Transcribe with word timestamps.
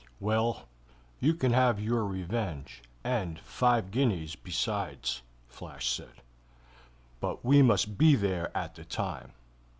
"Well, 0.19 0.67
you 1.19 1.35
can 1.35 1.53
have 1.53 1.79
your 1.79 2.03
revenge 2.07 2.81
and 3.03 3.37
five 3.41 3.91
guineas 3.91 4.35
besides," 4.35 5.21
Flash 5.47 5.89
said. 5.91 6.23
"But 7.19 7.45
we 7.45 7.61
must 7.61 7.99
be 7.99 8.15
there 8.15 8.49
at 8.57 8.73
the 8.73 8.83
time. 8.83 9.33